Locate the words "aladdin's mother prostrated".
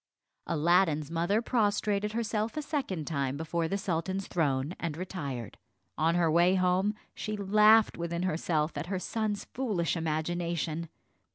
0.47-2.13